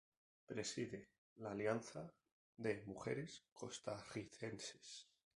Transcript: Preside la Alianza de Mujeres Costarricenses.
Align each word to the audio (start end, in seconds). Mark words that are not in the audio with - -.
Preside 0.47 1.05
la 1.35 1.51
Alianza 1.51 2.11
de 2.57 2.73
Mujeres 2.87 3.45
Costarricenses. 3.53 5.05